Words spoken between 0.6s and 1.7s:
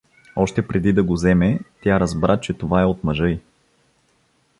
преди да го земе,